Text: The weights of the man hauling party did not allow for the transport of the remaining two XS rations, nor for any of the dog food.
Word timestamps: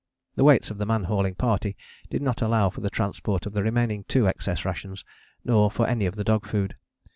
The 0.35 0.43
weights 0.43 0.71
of 0.71 0.79
the 0.79 0.85
man 0.87 1.03
hauling 1.03 1.35
party 1.35 1.77
did 2.09 2.23
not 2.23 2.41
allow 2.41 2.71
for 2.71 2.81
the 2.81 2.89
transport 2.89 3.45
of 3.45 3.53
the 3.53 3.61
remaining 3.61 4.03
two 4.07 4.23
XS 4.23 4.65
rations, 4.65 5.05
nor 5.45 5.69
for 5.69 5.85
any 5.87 6.07
of 6.07 6.15
the 6.15 6.23
dog 6.23 6.47
food. 6.47 6.75